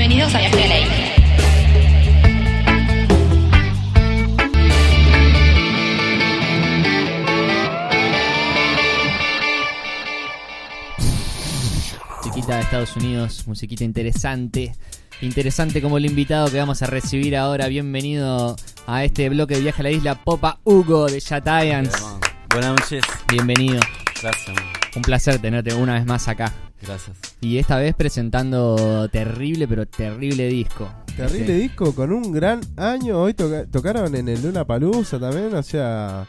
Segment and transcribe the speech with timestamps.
[0.00, 0.96] Bienvenidos a Viaje a la Isla.
[12.16, 14.72] Musiquita de Estados Unidos, musiquita interesante.
[15.20, 17.68] Interesante como el invitado que vamos a recibir ahora.
[17.68, 18.56] Bienvenido
[18.86, 22.02] a este bloque de viaje a la isla Popa Hugo de Giants.
[22.48, 23.04] Buenas noches.
[23.30, 23.80] Bienvenido.
[24.22, 24.48] Gracias.
[24.48, 24.64] man.
[24.96, 26.54] Un placer tenerte una vez más acá.
[26.82, 27.16] Gracias.
[27.40, 30.90] Y esta vez presentando terrible, pero terrible disco.
[31.16, 33.20] Terrible disco con un gran año.
[33.20, 35.54] Hoy toca- tocaron en el Luna Palusa también.
[35.54, 36.26] O sea,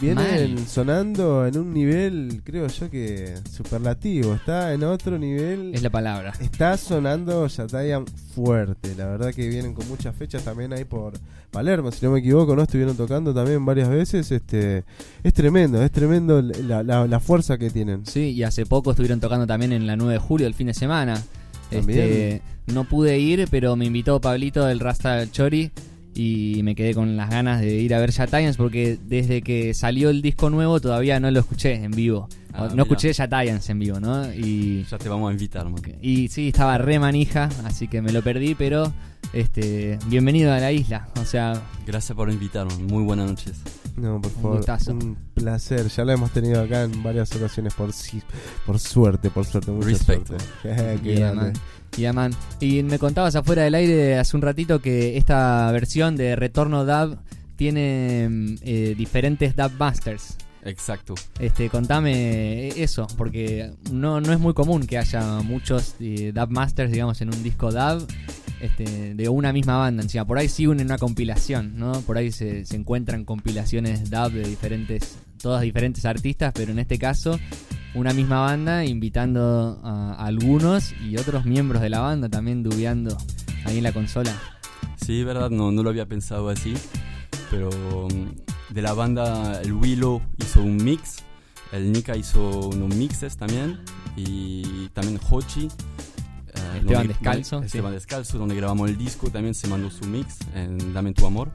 [0.00, 0.66] vienen Mal.
[0.66, 4.34] sonando en un nivel, creo yo que superlativo.
[4.34, 5.74] Está en otro nivel.
[5.74, 6.32] Es la palabra.
[6.40, 8.94] Está sonando Yatayan fuerte.
[8.96, 11.14] La verdad que vienen con muchas fechas también ahí por
[11.50, 12.62] Palermo, si no me equivoco, ¿no?
[12.62, 14.30] Estuvieron tocando también varias veces.
[14.32, 14.84] Este,
[15.22, 18.04] es tremendo, es tremendo la, la- la fuerza que tienen.
[18.06, 20.74] Sí, y hace poco estuvieron tocando también en la 9 de julio, el fin de
[20.74, 21.22] semana.
[21.70, 21.98] También.
[22.00, 25.70] Este, no pude ir, pero me invitó Pablito del Rasta Chori
[26.14, 30.10] y me quedé con las ganas de ir a ver Giants porque desde que salió
[30.10, 32.28] el disco nuevo todavía no lo escuché en vivo.
[32.52, 34.32] Ah, no escuché Giants en vivo, ¿no?
[34.32, 35.82] Y, Ya te vamos a invitar, man.
[36.00, 38.92] y sí, estaba re manija, así que me lo perdí, pero
[39.32, 41.08] este bienvenido a la isla.
[41.20, 42.74] O sea, Gracias por invitarme.
[42.84, 43.60] Muy buenas noches.
[43.96, 44.56] No, por Un favor.
[44.58, 44.92] gustazo.
[44.92, 45.88] Un placer.
[45.88, 48.22] Ya lo hemos tenido acá en varias ocasiones por si-
[48.66, 50.26] por suerte, por suerte, mucha Respect.
[50.26, 50.44] suerte.
[51.02, 51.42] Qué Yeah, grande.
[51.44, 51.52] man.
[51.96, 52.32] Yeah, man.
[52.60, 57.18] Y me contabas afuera del aire hace un ratito que esta versión de Retorno Dub
[57.54, 60.36] tiene mm, eh, diferentes Dub Masters.
[60.64, 61.14] Exacto.
[61.38, 66.90] Este, contame eso, porque no, no es muy común que haya muchos eh, Dub Masters,
[66.90, 68.06] digamos, en un disco Dub
[68.60, 70.04] este, de una misma banda.
[70.26, 72.00] Por ahí sí en una compilación, ¿no?
[72.02, 76.98] Por ahí se, se encuentran compilaciones Dub de diferentes, todas diferentes artistas, pero en este
[76.98, 77.38] caso
[77.94, 83.16] una misma banda invitando a algunos y otros miembros de la banda también dubeando
[83.64, 84.32] ahí en la consola.
[84.96, 86.74] Sí, verdad, no, no lo había pensado así.
[87.50, 91.18] Pero mm, de la banda, el Willow hizo un mix.
[91.72, 93.80] El Nika hizo unos mixes también.
[94.16, 95.68] Y también Hochi.
[96.80, 97.76] Esteban donde- Descalzo, donde- sí.
[97.78, 101.50] Esteban Descalzo, donde grabamos el disco, también se mandó su mix en Dame tu amor.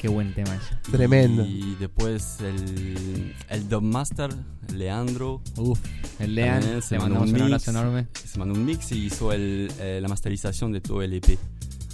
[0.00, 0.76] Qué buen tema ese.
[0.92, 1.44] Tremendo.
[1.44, 4.30] Y después el, el Dubmaster,
[4.72, 5.80] Leandro, Uf,
[6.20, 7.68] el Lean, También se le mandó mandamos un un mix.
[7.68, 8.08] abrazo enorme.
[8.24, 11.36] se mandó un mix y hizo el, eh, la masterización de todo el EP.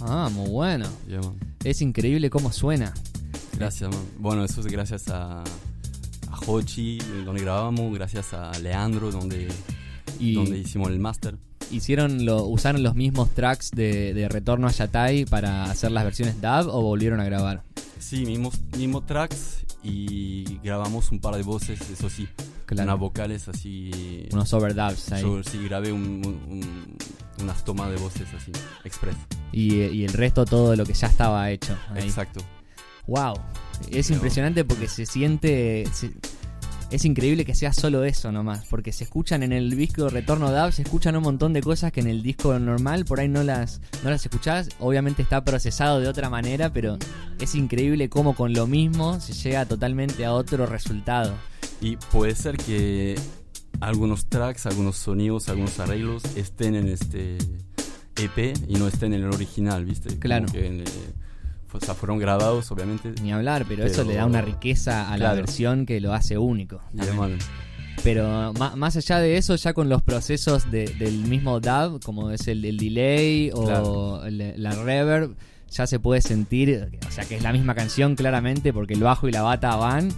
[0.01, 0.85] Ah, muy bueno.
[1.09, 1.35] Man.
[1.63, 2.93] Es increíble cómo suena.
[3.57, 4.03] Gracias, man.
[4.19, 9.47] Bueno, eso es gracias a, a Hochi, donde grabamos, gracias a Leandro, donde,
[10.19, 11.37] Y donde hicimos el master.
[11.77, 16.41] Hicieron lo, usaron los mismos tracks de, de Retorno a Yatai para hacer las versiones
[16.41, 17.63] dub o volvieron a grabar.
[17.99, 22.27] Sí, mismos, mismos tracks y grabamos un par de voces, eso sí,
[22.65, 22.83] Claro.
[22.89, 24.27] unas vocales así.
[24.31, 25.21] Unos overdubs ahí.
[25.21, 26.97] Yo sí grabé un- un- un-
[27.41, 28.51] unas tomas de voces así,
[28.83, 29.15] express.
[29.51, 31.77] Y, y el resto todo lo que ya estaba hecho.
[31.93, 32.03] ahí.
[32.03, 32.41] Exacto.
[33.07, 33.35] Wow.
[33.91, 35.85] Es Pero- impresionante porque se siente.
[35.93, 36.11] se-
[36.91, 38.65] es increíble que sea solo eso nomás.
[38.69, 41.99] Porque se escuchan en el disco Retorno Dub, se escuchan un montón de cosas que
[42.01, 44.69] en el disco normal por ahí no las, no las escuchás.
[44.79, 46.97] Obviamente está procesado de otra manera, pero
[47.39, 51.33] es increíble cómo con lo mismo se llega totalmente a otro resultado.
[51.81, 53.15] Y puede ser que
[53.81, 57.37] algunos tracks, algunos sonidos, algunos arreglos estén en este
[58.15, 60.09] EP y no estén en el original, ¿viste?
[60.09, 60.45] Como Claro.
[60.51, 60.83] que en,
[61.75, 63.13] o sea, fueron grabados, obviamente.
[63.21, 66.37] Ni hablar, pero, Pero- eso le da una riqueza a la versión que lo hace
[66.37, 66.81] único.
[66.95, 67.39] También.
[68.03, 72.47] Pero más allá de eso, ya con los procesos de- del mismo DAV, como es
[72.47, 74.25] el, el delay o Claro.
[74.25, 75.35] el- la reverb,
[75.71, 79.27] ya se puede sentir, o sea que es la misma canción claramente porque el bajo
[79.27, 80.09] y la bata van,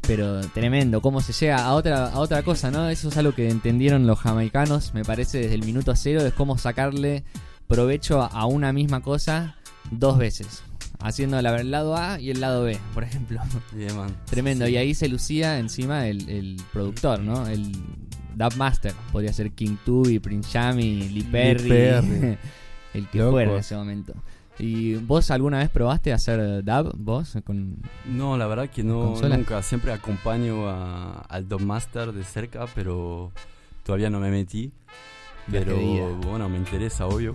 [0.00, 2.88] pero tremendo, cómo se llega a otra, a otra cosa, ¿no?
[2.88, 6.58] Eso es algo que entendieron los jamaicanos, me parece, desde el minuto cero, es cómo
[6.58, 7.22] sacarle
[7.68, 9.56] provecho a una misma cosa
[9.92, 10.62] dos veces.
[11.02, 13.40] Haciendo la- el lado A y el lado B, por ejemplo.
[14.26, 14.72] Tremendo, sí.
[14.72, 17.46] y ahí se lucía encima el, el productor, ¿no?
[17.46, 17.72] El
[18.34, 18.92] Dub Master.
[19.10, 21.68] Podría ser King Tubby, Prince Jammy, Lee Perry.
[21.68, 22.38] Perry.
[22.94, 24.14] el que fuera en ese momento.
[24.58, 26.94] ¿Y vos alguna vez probaste hacer dub?
[26.96, 27.36] ¿Vos?
[27.44, 27.78] Con...
[28.06, 29.62] No, la verdad que no, nunca.
[29.62, 33.32] Siempre acompaño a- al Dubmaster de cerca, pero
[33.82, 34.70] todavía no me metí.
[35.50, 35.76] Pero
[36.18, 37.34] bueno, me interesa, obvio.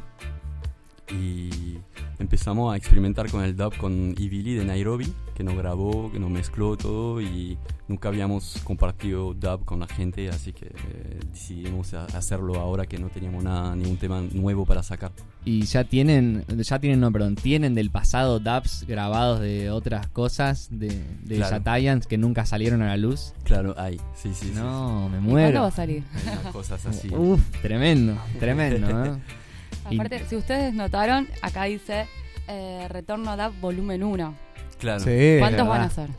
[1.12, 1.78] Y
[2.20, 6.30] empezamos a experimentar con el dub con Ivili de Nairobi, que nos grabó, que nos
[6.30, 7.58] mezcló todo y
[7.88, 12.98] nunca habíamos compartido dub con la gente, así que eh, decidimos a- hacerlo ahora que
[12.98, 15.12] no teníamos nada, ningún tema nuevo para sacar.
[15.46, 20.68] Y ya tienen, ya tienen, no, perdón, tienen del pasado dubs grabados de otras cosas,
[20.72, 20.90] de,
[21.24, 21.58] de Claro.
[21.58, 23.34] Yatayans que nunca salieron a la luz.
[23.44, 25.62] Claro, hay, sí, sí, sí, No, me ¿Y ¿Cuándo muero.
[25.62, 26.04] va a salir?
[26.16, 26.28] sí.
[26.30, 27.10] Hay unas cosas así.
[27.16, 29.22] Uf, tremendo, tremendo, ¿no?
[29.94, 32.08] Aparte, si ustedes notaron, acá dice
[32.48, 34.36] eh, Retorno a DAP volumen 1.
[34.80, 35.38] Claro, Sí.
[35.40, 36.10] ¿Cuántos van a ser?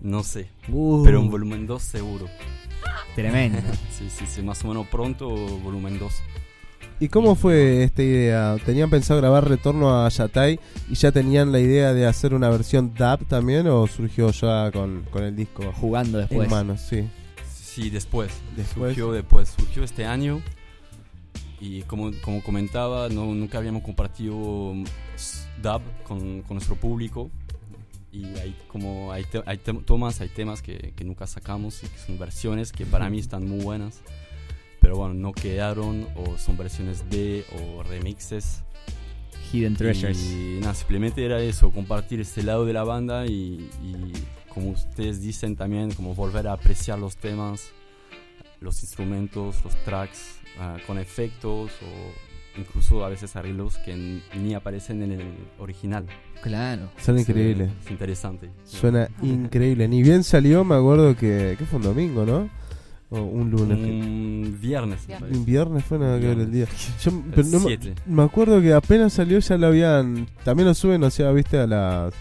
[0.00, 2.26] no sé, Uh, pero un volumen 2 seguro.
[3.14, 3.58] Tremendo.
[3.90, 6.12] Sí, sí, sí, más o menos pronto, volumen 2.
[7.00, 8.56] ¿Y cómo fue esta idea?
[8.64, 10.58] ¿Tenían pensado grabar Retorno a Yatay
[10.88, 15.04] y ya tenían la idea de hacer una versión DAB también o surgió ya con,
[15.10, 16.50] con el disco Jugando en después.
[16.50, 16.80] manos?
[16.80, 17.08] Sí.
[17.52, 18.30] Sí, después.
[18.56, 18.90] Después.
[18.96, 20.42] Surgió después, surgió este año.
[21.60, 24.74] Y como, como comentaba, no, nunca habíamos compartido
[25.62, 27.30] dub con, con nuestro público.
[28.12, 31.88] Y hay como hay, te- hay tem- tomas, hay temas que, que nunca sacamos y
[31.88, 34.00] que son versiones que para mí están muy buenas.
[34.80, 38.62] Pero bueno, no quedaron o son versiones de o remixes.
[39.52, 40.18] Hidden Treasures.
[40.22, 44.12] Y nada, simplemente era eso, compartir este lado de la banda y, y
[44.52, 47.70] como ustedes dicen también, como volver a apreciar los temas,
[48.60, 54.54] los instrumentos, los tracks, ah, con efectos o incluso a veces arreglos que n- ni
[54.54, 55.22] aparecen en el
[55.58, 56.06] original.
[56.42, 56.90] Claro.
[56.98, 57.64] Suena Es, increíble.
[57.64, 58.50] eh, Es interesante.
[58.64, 59.86] Suena increíble.
[59.88, 62.48] Ni bien salió, me acuerdo que, que fue un domingo, ¿no?
[63.10, 63.78] O un lunes.
[63.78, 65.00] Un viernes.
[65.30, 66.66] Un viernes fue nada que ver el día.
[67.02, 67.94] Yo, El pero no me- siete.
[68.06, 70.26] me acuerdo que apenas salió ya lo habían.
[70.44, 72.12] También lo suben, o sea, viste, a las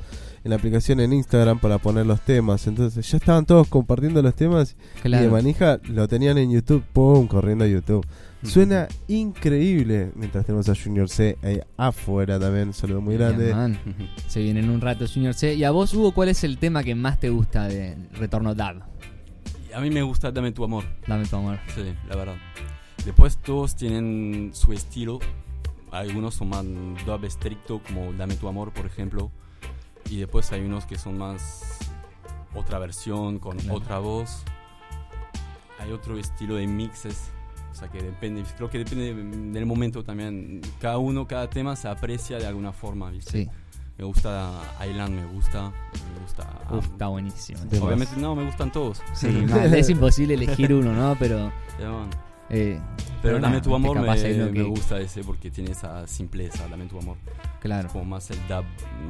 [0.48, 2.66] en la aplicación en Instagram para poner los temas.
[2.68, 7.28] Entonces ya estaban todos compartiendo los temas y de manija lo tenían en YouTube, pum,
[7.28, 8.06] corriendo a YouTube.
[8.44, 10.14] Suena increíble.
[10.16, 13.54] Mientras tenemos a Junior C ahí afuera también, un saludo muy Bien, grande.
[13.54, 13.78] man.
[14.28, 15.56] Se viene en un rato Junior C.
[15.56, 18.84] Y a vos, Hugo, ¿cuál es el tema que más te gusta de Retorno Dab?
[19.70, 20.86] Y A mí me gusta Dame tu amor.
[21.08, 21.60] Dame tu amor.
[21.76, 22.36] Sí, la verdad.
[23.04, 25.20] Después todos tienen su estilo.
[25.92, 26.64] Algunos son más
[27.06, 29.30] dub estricto, como Dame tu amor, por ejemplo.
[30.10, 31.80] Y después hay unos que son más
[32.56, 33.76] otra versión, con Claro.
[33.78, 34.44] otra voz.
[35.80, 37.30] Hay otro estilo de mixes.
[37.72, 40.62] O sea que depende, creo que depende del momento también.
[40.80, 43.44] Cada uno, cada tema se aprecia de alguna forma, ¿viste?
[43.44, 43.50] Sí.
[43.98, 44.52] Me gusta
[44.88, 45.72] Island, me gusta.
[45.72, 46.62] Me gusta.
[46.72, 47.60] Uf, um, está buenísimo.
[47.82, 49.02] Obviamente no, me gustan todos.
[49.14, 51.16] Sí, mal, es imposible elegir uno, ¿no?
[51.20, 51.52] Pero.
[51.80, 52.10] Man.
[52.50, 52.80] Eh,
[53.22, 56.98] Pero Dame tu amor me, me que- gusta ese porque tiene esa simpleza, Dame tu
[57.00, 57.18] amor.
[57.60, 57.90] Claro.
[57.90, 58.64] Como más el dub,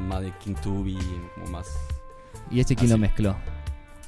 [0.07, 0.97] más de King Tubi,
[1.35, 1.67] como más
[2.49, 3.35] ¿Y este quién lo mezcló?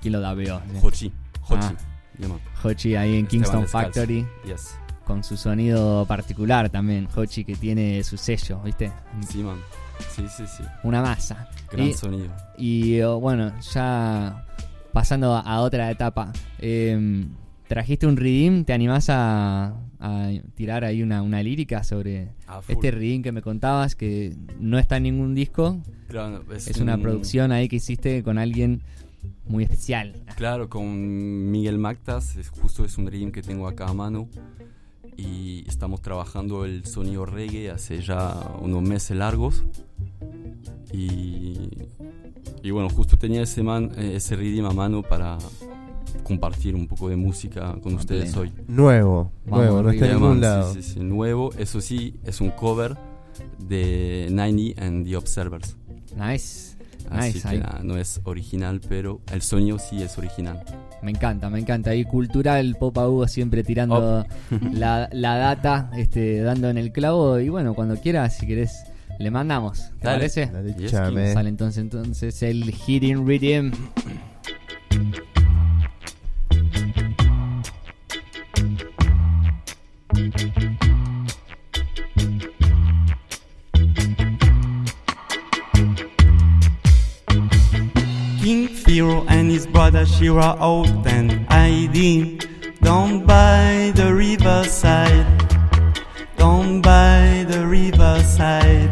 [0.02, 0.62] ¿Quién lo dabeó?
[0.81, 1.12] Hochi.
[1.48, 1.58] Hochi.
[1.62, 1.74] Ah.
[2.64, 3.88] Hochi ahí en Esteban Kingston Descalzo.
[3.88, 4.28] Factory.
[4.46, 4.78] Yes.
[5.06, 7.08] Con su sonido particular también.
[7.16, 8.92] Hochi que tiene su sello, ¿viste?
[9.28, 9.58] Sí, man.
[10.16, 10.64] Sí, sí, sí.
[10.84, 11.50] Una masa.
[11.72, 12.34] Gran Y- sonido.
[12.58, 14.46] Y oh, bueno, ya
[14.94, 16.32] pasando a, a otra etapa.
[16.60, 17.25] eh,
[17.69, 22.30] trajiste un redeem, ¿te animás a, a tirar ahí una, una lírica sobre
[22.68, 23.95] este redeem que me contabas?
[23.95, 25.80] Que no está en ningún disco,
[26.10, 28.81] Claro, es una un- producción ahí que hiciste con alguien
[29.48, 30.13] muy especial.
[30.36, 34.27] Claro, con Miguel Mactas, es, justo es un dream que tengo acá a mano.
[35.18, 39.65] Y estamos trabajando el sonido reggae hace ya unos meses largos.
[40.94, 41.69] Y,
[42.63, 45.38] y bueno, justo tenía ese, man, eh, ese a mano para
[46.30, 48.52] compartir un poco de música con ustedes hoy.
[48.68, 50.74] Nuevo, Vamos nuevo, no está en ningún lado.
[50.76, 51.52] Sí, sí, sí, nuevo.
[51.58, 52.96] Eso sí, es un cover
[53.58, 55.76] de 90 and the Observers.
[56.16, 56.78] Nice.
[57.10, 60.64] Así Nice, que nada, no es original, pero el sonido sí es original.
[61.02, 61.96] Me encanta, me encanta.
[61.96, 64.24] Y cultural, Popa Hugo siempre tirando
[64.72, 67.40] la, la data, este, dando en el clavo.
[67.40, 68.84] Y bueno, cuando quieras, si querés,
[69.18, 69.89] le mandamos.
[70.00, 70.18] ¿Te Dale.
[70.20, 70.46] parece?
[70.46, 71.34] Dale.
[71.34, 73.72] Sale entonces, entonces el Hitting Rhythm.
[89.79, 92.41] Brother Shira out and hiding
[92.81, 95.25] down by the riverside.
[96.36, 98.91] Down by the riverside.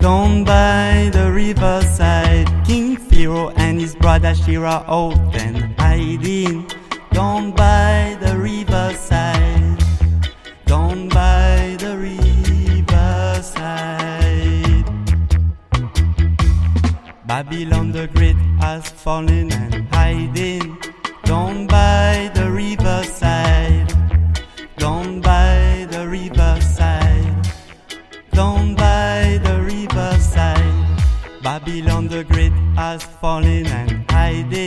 [0.00, 2.48] Down by the riverside.
[2.66, 5.76] King Pharaoh and his brother Shira out and
[7.12, 8.05] down by
[17.26, 20.78] Babylon the Great has fallen and hiding.
[21.24, 23.92] Down by the riverside,
[24.78, 27.48] down by the riverside,
[28.30, 31.02] down by the riverside.
[31.42, 34.65] Babylon the Great has fallen and hiding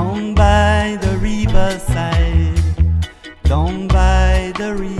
[0.00, 2.56] down by the riverside.
[3.44, 4.99] Down by the riverside.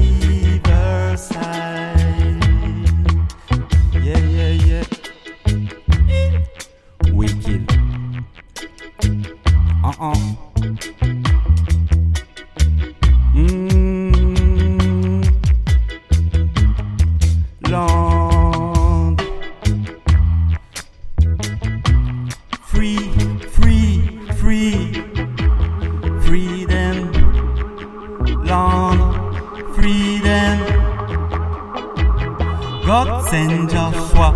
[32.91, 34.33] Gods and your foi,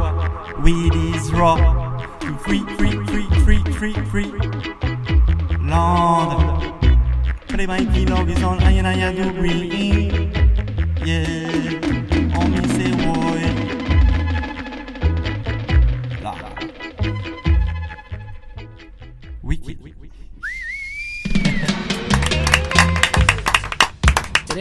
[0.63, 1.57] weed is raw.
[2.45, 4.31] Free, free, free, free, free, free.
[5.59, 6.73] Land.
[7.49, 9.33] Play by key love is on, I and I have your.
[11.05, 12.04] Yeah.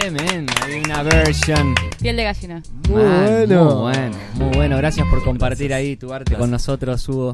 [0.03, 1.74] Tremendo, hay una version.
[2.01, 2.62] Piel de gallina.
[2.89, 3.63] Muy Man, bueno.
[3.63, 4.77] Muy bueno, muy bueno.
[4.77, 7.31] Gracias por compartir ahí tu arte con nosotros, Hugo.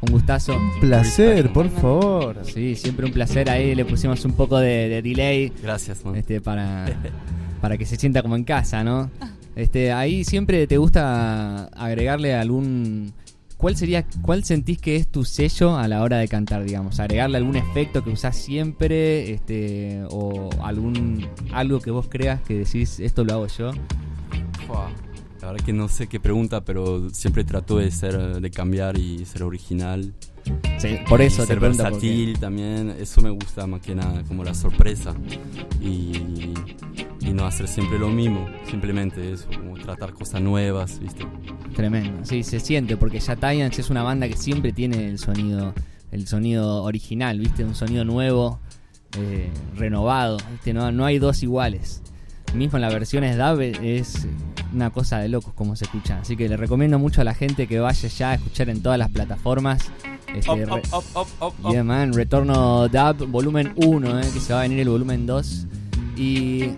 [0.00, 0.56] Un gustazo.
[0.80, 2.36] Placer, por favor.
[2.44, 3.50] Sí, siempre un placer.
[3.50, 6.14] Ahí le pusimos un poco de, de delay Gracias, man.
[6.14, 6.86] este, para,
[7.60, 9.10] para que se sienta como en casa, ¿no?
[9.56, 13.12] Este, ahí siempre te gusta agregarle algún.
[13.64, 17.00] ¿Cuál sería, cuál sentís que es tu sello a la hora de cantar, digamos?
[17.00, 23.00] Agregarle algún efecto que usás siempre, este, o algún algo que vos creas que decís
[23.00, 23.72] esto lo hago yo.
[25.40, 29.24] La verdad que no sé qué pregunta, pero siempre trato de ser, de cambiar y
[29.24, 30.12] ser original.
[30.78, 32.94] Sí, por eso te ser versátil también.
[32.98, 35.14] Eso me gusta más que nada, como la sorpresa.
[35.80, 36.52] Y,
[37.20, 38.46] y no hacer siempre lo mismo.
[38.68, 41.26] Simplemente eso, como tratar cosas nuevas, ¿viste?
[41.74, 42.24] tremendo.
[42.24, 45.74] Sí, se siente porque ya Giants es una banda que siempre tiene el sonido,
[46.10, 47.64] el sonido original, ¿viste?
[47.64, 48.60] Un sonido nuevo,
[49.18, 50.72] eh, renovado, ¿viste?
[50.72, 52.02] No, no hay dos iguales.
[52.54, 54.28] Mismo en las versiones DAB es
[54.72, 56.20] una cosa de locos como se escucha.
[56.20, 58.98] Así que le recomiendo mucho a la gente que vaya ya a escuchar en todas
[58.98, 59.90] las plataformas.
[60.34, 61.72] Este, up, up, up.
[61.72, 65.66] Yeah, man, Retorno DAB volumen 1, eh, que se va a venir el volumen 2.
[66.16, 66.68] Y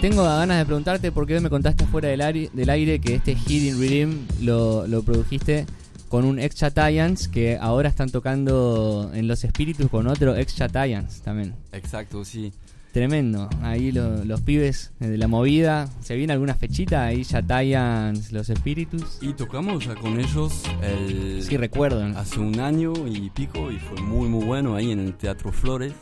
[0.00, 3.32] tengo ganas de preguntarte por qué me contaste fuera del aire, del aire que este
[3.34, 5.66] Hidden Rhythm lo, lo produjiste
[6.08, 11.22] con un ex Chatayans que ahora están tocando en Los Espíritus con otro ex Chatayans
[11.22, 11.54] también.
[11.72, 12.52] Exacto, sí.
[12.94, 13.50] Tremendo.
[13.60, 15.90] Ahí lo- los pibes de la movida.
[16.00, 19.18] ¿Se viene alguna fechita ahí Chatayans, Los Espíritus?
[19.20, 22.04] Y tocamos ya con ellos el, Sí, recuerdo.
[22.16, 25.92] hace un año y pico y fue muy muy bueno ahí en el Teatro Flores.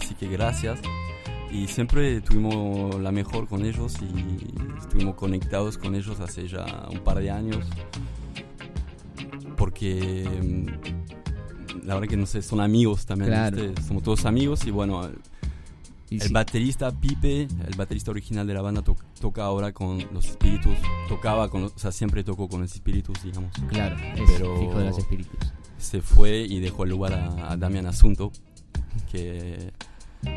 [0.00, 0.78] Así que gracias.
[1.50, 7.00] Y siempre tuvimos la mejor con ellos y estuvimos conectados con ellos hace ya un
[7.00, 7.66] par de años.
[9.56, 13.30] Porque mm, la verdad que no sé, son amigos también.
[13.30, 13.58] Claro.
[13.86, 15.08] Somos todos amigos y bueno,
[16.08, 19.98] Y el sí, baterista Pipe, el baterista original de la banda, to- toca ahora con
[20.12, 20.74] los espíritus.
[21.08, 23.50] Tocaba con, los- o sea, siempre tocó con los espíritus, digamos.
[23.68, 25.38] claro, es pero- hijo de los espíritus.
[25.78, 28.30] se fue y dejó el lugar a, a Damián Asunto,
[29.10, 29.72] que,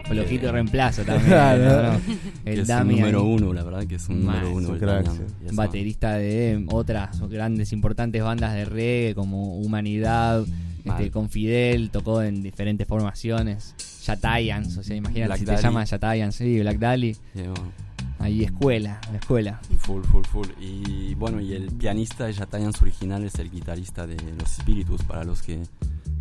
[0.09, 1.27] O lo que- quito reemplazo también.
[1.29, 1.93] Claro.
[1.93, 1.99] ¿no?
[2.45, 4.59] El es un número uno, la verdad que es un número uno.
[4.61, 5.55] es un el crack, sí.
[5.55, 10.45] baterista de otras grandes, importantes bandas de reggae como Humanidad,
[10.83, 13.75] este, con Fidel, tocó en diferentes formaciones.
[14.15, 17.15] Yatayans, o sea, imagínate Black si te llama Yatayans, sí, Black Dali.
[17.35, 17.71] Y, bueno,
[18.19, 19.61] Ahí escuela, la escuela.
[19.79, 20.47] full, full, full.
[20.59, 25.23] Y bueno, y el pianista de Jatayans original es el guitarrista de Los Espíritus, para
[25.23, 25.61] los que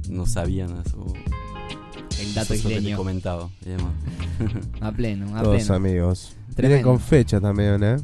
[0.09, 1.04] no sabían eso.
[2.21, 2.97] El dato eso que te isleño.
[2.97, 3.49] comentaba.
[3.66, 3.92] y demás.
[4.80, 5.75] A pleno, a Todos pleno.
[5.75, 6.37] amigos.
[6.54, 6.88] Tremendo.
[6.88, 7.97] con fecha también, ¿eh?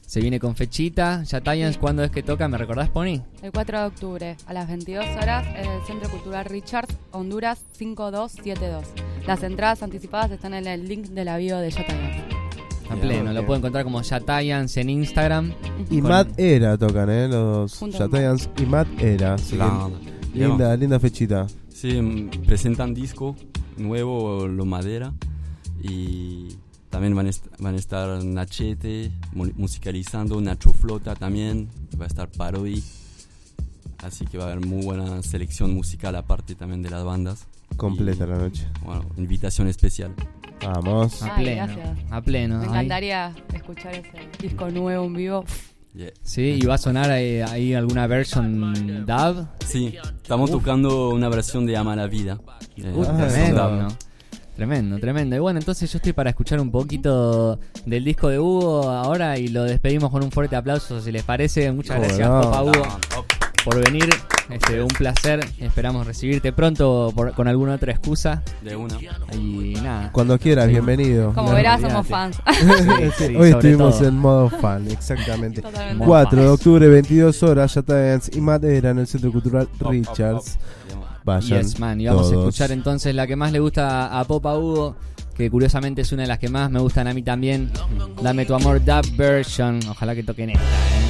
[0.00, 1.22] Se viene con fechita.
[1.22, 2.48] Yatayans, ¿cuándo es que toca?
[2.48, 3.20] ¿Me recordás, Pony?
[3.42, 8.84] El 4 de octubre a las 22 horas en el Centro Cultural Richards, Honduras 5272.
[9.28, 12.24] Las entradas anticipadas están en el link de la bio de Yatayan.
[12.90, 13.32] A pleno.
[13.34, 15.52] Lo pueden encontrar como Yatayans en Instagram.
[15.90, 17.28] Y Con- Mad Era tocan, ¿eh?
[17.28, 19.34] Los Junto con Jatayans y Mad Era.
[19.34, 19.90] Así que La-
[20.34, 20.50] y demás.
[20.50, 21.46] linda, linda fechita.
[21.68, 23.36] Sí, mm, presentan disco
[23.76, 25.12] nuevo, Lo Madera.
[25.82, 26.48] Y
[26.88, 31.68] también van a, est- van a estar Nachete mu- musicalizando, Nacho Flota también.
[32.00, 32.82] Va a estar Parodi.
[34.02, 37.46] Así que va a haber muy buena selección musical aparte también de las bandas.
[37.76, 38.66] Completa Y, la noche.
[38.84, 40.14] Bueno, invitación especial.
[40.62, 41.22] Vamos.
[41.22, 41.66] A Ay, pleno.
[41.66, 41.98] gracias.
[42.10, 42.58] A pleno.
[42.58, 42.68] Me Ahí.
[42.70, 45.44] encantaría escuchar ese disco nuevo en vivo.
[45.94, 46.10] Yeah.
[46.22, 49.46] Sí, y va a sonar ahí, ahí alguna version dub.
[49.64, 52.38] Sí, estamos tocando una versión de Ama la Vida.
[52.76, 52.82] Eh,
[53.16, 53.88] tremendo.
[54.54, 55.36] Tremendo, tremendo.
[55.36, 59.48] Y bueno, entonces yo estoy para escuchar un poquito del disco de Hugo ahora y
[59.48, 61.70] lo despedimos con un fuerte aplauso, si les parece.
[61.70, 62.40] Muchas gracias, no.
[62.64, 62.72] Hugo.
[63.64, 64.08] Por venir.
[64.50, 65.46] Este, un placer.
[65.60, 68.42] Esperamos recibirte pronto por- con alguna otra excusa.
[68.62, 68.96] De una.
[69.34, 70.10] Y nada.
[70.12, 70.70] Cuando quieras, Sí.
[70.72, 71.34] bienvenido.
[71.34, 72.40] Como No, verás, somos fans.
[72.58, 72.64] Sí,
[73.28, 74.08] sí, Hoy estuvimos todo.
[74.08, 75.60] en modo fan, exactamente.
[75.60, 76.04] Totalmente.
[76.04, 80.58] 4 de octubre, 22 horas, Yata Dance y Madera en el Centro Cultural Richards.
[80.94, 80.98] up.
[81.24, 81.60] Vayan.
[81.60, 82.00] Yes, man.
[82.00, 84.96] Y vamos a escuchar entonces la que más le gusta a Popa Hugo,
[85.36, 87.70] que curiosamente es una de las que más me gustan a mí también.
[88.22, 89.78] Dame tu amor, Dub Version.
[89.90, 91.07] Ojalá que toquen esta, ¿eh?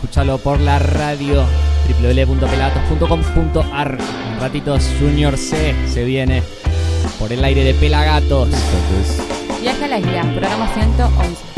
[0.00, 1.44] Escuchalo por la radio
[2.00, 3.98] www.pelagatos.com.ar.
[4.32, 6.42] En ratitos Junior C se viene
[7.18, 8.48] por el aire de Pelagatos.
[8.48, 9.22] Entonces,
[9.60, 11.49] Viaje a la isla, programa 111.